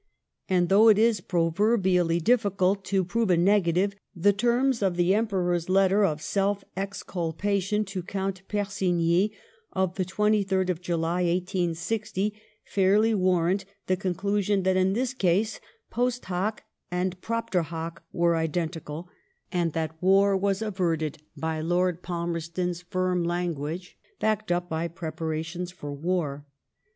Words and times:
And 0.49 0.69
though 0.69 0.87
it 0.87 0.97
is 0.97 1.21
proyerbially 1.21 2.23
difficult 2.23 2.83
to 2.85 3.05
prbve 3.05 3.29
a 3.29 3.37
negative, 3.37 3.95
the 4.15 4.33
terms 4.33 4.81
of 4.81 4.95
the 4.97 5.13
Emperor's 5.13 5.69
letter 5.69 6.03
of 6.03 6.23
self 6.23 6.63
exculpation 6.75 7.85
to 7.85 8.01
Count 8.01 8.41
Per* 8.47 8.63
signy 8.65 9.29
of 9.73 9.97
the 9.97 10.03
23rd 10.03 10.71
of 10.71 10.81
July 10.81 11.21
1860 11.25 12.33
fairly 12.65 13.13
warrant 13.13 13.65
the 13.85 13.95
con* 13.95 14.15
cinsion 14.15 14.63
that 14.63 14.75
in 14.75 14.93
this 14.93 15.13
case 15.13 15.59
post 15.91 16.25
hoc 16.25 16.63
and 16.89 17.21
propter 17.21 17.61
hoc 17.61 18.03
were 18.11 18.35
identical, 18.35 19.07
and 19.51 19.73
that 19.73 20.01
war 20.01 20.35
was 20.35 20.63
averted 20.63 21.21
by 21.37 21.61
Lord 21.61 22.01
Palmerston's 22.01 22.81
firm 22.81 23.23
language, 23.23 23.99
backed 24.19 24.51
up 24.51 24.67
by 24.67 24.87
preparations 24.87 25.71
for 25.71 25.93
war. 25.93 26.47